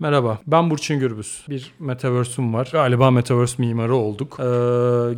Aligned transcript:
Merhaba, 0.00 0.38
ben 0.46 0.70
Burçin 0.70 1.00
Gürbüz. 1.00 1.44
Bir 1.48 1.72
Metaverse'üm 1.78 2.54
var. 2.54 2.68
Galiba 2.72 3.10
Metaverse 3.10 3.54
mimarı 3.58 3.94
olduk. 3.94 4.36
Ee, 4.40 4.44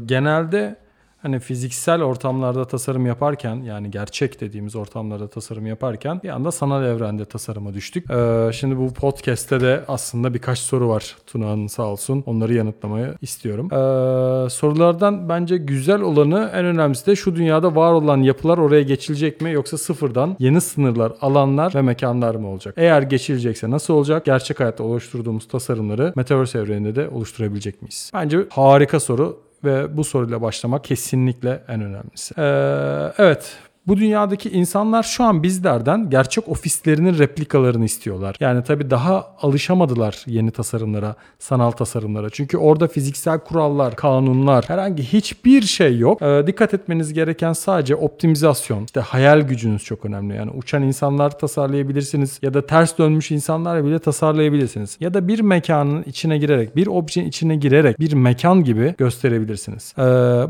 genelde 0.07 0.77
hani 1.23 1.41
fiziksel 1.41 2.03
ortamlarda 2.03 2.65
tasarım 2.65 3.07
yaparken 3.07 3.57
yani 3.57 3.91
gerçek 3.91 4.41
dediğimiz 4.41 4.77
ortamlarda 4.77 5.29
tasarım 5.29 5.67
yaparken 5.67 6.21
bir 6.23 6.29
anda 6.29 6.53
sanal 6.53 6.85
evrende 6.85 7.25
tasarıma 7.25 7.75
düştük. 7.75 8.11
Ee, 8.11 8.51
şimdi 8.53 8.79
bu 8.79 8.95
podcast'te 8.95 9.61
de 9.61 9.85
aslında 9.89 10.35
birkaç 10.35 10.59
soru 10.59 10.89
var 10.89 11.17
Tuna'nın 11.27 11.67
sağ 11.67 11.83
olsun. 11.83 12.23
Onları 12.27 12.55
yanıtlamayı 12.55 13.15
istiyorum. 13.23 13.67
Ee, 13.67 14.51
sorulardan 14.51 15.29
bence 15.29 15.57
güzel 15.57 16.01
olanı 16.01 16.51
en 16.55 16.65
önemlisi 16.65 17.07
de 17.07 17.17
şu 17.17 17.37
dünyada 17.37 17.77
var 17.77 17.93
olan 17.93 18.23
yapılar 18.23 18.59
oraya 18.59 18.83
geçilecek 18.83 19.41
mi 19.41 19.53
yoksa 19.53 19.79
sıfırdan 19.79 20.37
yeni 20.39 20.61
sınırlar, 20.61 21.13
alanlar 21.21 21.75
ve 21.75 21.83
mekanlar 21.83 22.35
mı 22.35 22.49
olacak? 22.49 22.75
Eğer 22.77 23.03
geçilecekse 23.03 23.71
nasıl 23.71 23.95
olacak? 23.95 24.25
Gerçek 24.25 24.61
hayatta 24.61 24.85
oluşturduğumuz 24.85 25.49
tasarımları 25.49 26.13
Metaverse 26.17 26.59
evreninde 26.59 26.97
de 26.97 27.09
oluşturabilecek 27.09 27.83
miyiz? 27.83 28.11
Bence 28.15 28.39
harika 28.51 29.01
soru 29.01 29.48
ve 29.65 29.97
bu 29.97 30.05
soruyla 30.05 30.43
başlamak 30.43 30.85
kesinlikle 30.85 31.65
en 31.69 31.81
önemlisi. 31.81 32.35
Ee, 32.39 33.13
evet 33.19 33.59
bu 33.89 33.97
dünyadaki 33.97 34.51
insanlar 34.51 35.03
şu 35.03 35.25
an 35.25 35.43
bizlerden 35.43 36.11
gerçek 36.11 36.49
ofislerinin 36.49 37.19
replikalarını 37.19 37.85
istiyorlar. 37.85 38.37
Yani 38.41 38.65
tabii 38.65 38.91
daha 38.91 39.27
alışamadılar 39.43 40.23
yeni 40.27 40.51
tasarımlara, 40.51 41.15
sanal 41.39 41.71
tasarımlara. 41.71 42.31
Çünkü 42.31 42.57
orada 42.57 42.89
fiziksel 42.89 43.39
kurallar, 43.39 43.97
kanunlar, 43.97 44.65
herhangi 44.69 45.03
hiçbir 45.03 45.63
şey 45.63 45.99
yok. 45.99 46.23
Ee, 46.23 46.43
dikkat 46.47 46.75
etmeniz 46.75 47.13
gereken 47.13 47.53
sadece 47.53 47.97
optimizasyon. 47.97 48.85
İşte 48.85 49.01
hayal 49.01 49.41
gücünüz 49.41 49.85
çok 49.85 50.05
önemli. 50.05 50.37
Yani 50.37 50.51
uçan 50.51 50.83
insanlar 50.83 51.39
tasarlayabilirsiniz 51.39 52.39
ya 52.43 52.55
da 52.55 52.67
ters 52.67 52.99
dönmüş 52.99 53.31
insanlar 53.31 53.85
bile 53.85 53.99
tasarlayabilirsiniz. 53.99 54.97
Ya 55.01 55.15
da 55.15 55.29
bir 55.29 55.41
mekanın 55.41 56.03
içine 56.03 56.39
girerek, 56.39 56.77
bir 56.77 56.87
objenin 56.87 57.29
içine 57.29 57.57
girerek 57.57 58.01
bir 58.01 58.13
mekan 58.13 58.65
gibi 58.65 58.95
gösterebilirsiniz. 58.99 59.95
Ee, 59.99 60.03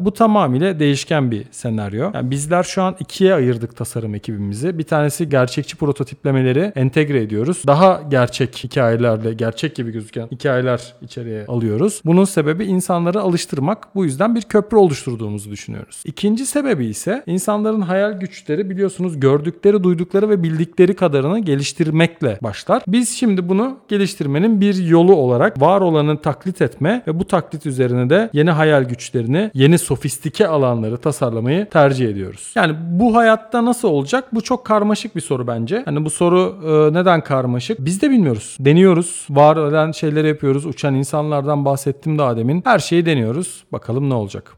bu 0.04 0.12
tamamıyla 0.12 0.78
değişken 0.78 1.30
bir 1.30 1.44
senaryo. 1.50 2.10
Yani 2.14 2.30
bizler 2.30 2.62
şu 2.62 2.82
an 2.82 2.96
ikiye 3.00 3.27
ikiye 3.28 3.34
ayırdık 3.34 3.76
tasarım 3.76 4.14
ekibimizi. 4.14 4.78
Bir 4.78 4.84
tanesi 4.84 5.28
gerçekçi 5.28 5.76
prototiplemeleri 5.76 6.72
entegre 6.74 7.22
ediyoruz. 7.22 7.62
Daha 7.66 8.02
gerçek 8.10 8.64
hikayelerle, 8.64 9.32
gerçek 9.32 9.74
gibi 9.74 9.90
gözüken 9.90 10.28
hikayeler 10.32 10.94
içeriye 11.02 11.44
alıyoruz. 11.46 12.02
Bunun 12.04 12.24
sebebi 12.24 12.64
insanları 12.64 13.20
alıştırmak. 13.20 13.94
Bu 13.94 14.04
yüzden 14.04 14.34
bir 14.34 14.42
köprü 14.42 14.76
oluşturduğumuzu 14.76 15.50
düşünüyoruz. 15.50 16.02
İkinci 16.04 16.46
sebebi 16.46 16.86
ise 16.86 17.22
insanların 17.26 17.80
hayal 17.80 18.12
güçleri 18.12 18.70
biliyorsunuz 18.70 19.20
gördükleri, 19.20 19.84
duydukları 19.84 20.30
ve 20.30 20.42
bildikleri 20.42 20.96
kadarını 20.96 21.38
geliştirmekle 21.38 22.38
başlar. 22.42 22.82
Biz 22.88 23.10
şimdi 23.10 23.48
bunu 23.48 23.76
geliştirmenin 23.88 24.60
bir 24.60 24.74
yolu 24.74 25.14
olarak 25.14 25.60
var 25.60 25.80
olanı 25.80 26.22
taklit 26.22 26.62
etme 26.62 27.02
ve 27.06 27.18
bu 27.18 27.24
taklit 27.24 27.66
üzerine 27.66 28.10
de 28.10 28.30
yeni 28.32 28.50
hayal 28.50 28.84
güçlerini, 28.84 29.50
yeni 29.54 29.78
sofistike 29.78 30.46
alanları 30.46 30.96
tasarlamayı 30.96 31.66
tercih 31.66 32.08
ediyoruz. 32.08 32.52
Yani 32.54 32.76
bu 32.90 33.17
hayatta 33.18 33.64
nasıl 33.64 33.88
olacak? 33.88 34.24
Bu 34.34 34.40
çok 34.40 34.64
karmaşık 34.64 35.16
bir 35.16 35.20
soru 35.20 35.46
bence. 35.46 35.82
Hani 35.84 36.04
bu 36.04 36.10
soru 36.10 36.56
e, 36.64 36.94
neden 36.94 37.20
karmaşık? 37.24 37.78
Biz 37.84 38.02
de 38.02 38.10
bilmiyoruz. 38.10 38.56
Deniyoruz. 38.60 39.26
Var 39.30 39.56
olan 39.56 39.92
şeyleri 39.92 40.28
yapıyoruz. 40.28 40.66
Uçan 40.66 40.94
insanlardan 40.94 41.64
bahsettim 41.64 42.18
daha 42.18 42.36
demin. 42.36 42.62
Her 42.64 42.78
şeyi 42.78 43.06
deniyoruz. 43.06 43.64
Bakalım 43.72 44.10
ne 44.10 44.14
olacak? 44.14 44.54